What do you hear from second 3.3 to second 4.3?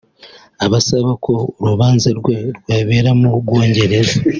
Bwongereza